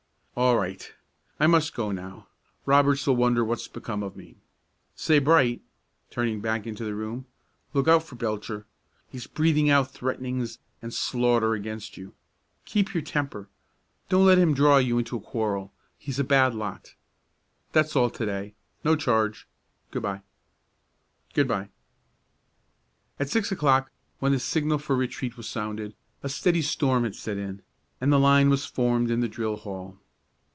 [0.37, 0.91] "All right!
[1.41, 2.27] I must go now;
[2.65, 4.37] Roberts'll wonder what's become of me.
[4.95, 5.61] Say, Bright,"
[6.09, 7.25] turning back into the room,
[7.73, 8.65] "look out for Belcher!
[9.09, 12.13] He's breathing out threatenings and slaughter against you.
[12.63, 13.49] Keep your temper;
[14.07, 16.95] don't let him draw you into a quarrel, he's a bad lot.
[17.73, 18.55] That's all to day.
[18.85, 19.47] No charge.
[19.91, 20.21] Good by."
[21.33, 21.69] "Good by."
[23.19, 25.93] At six o'clock, when the signal for retreat was sounded,
[26.23, 27.61] a steady storm had set in,
[27.99, 29.97] and the line was formed in the drill hall.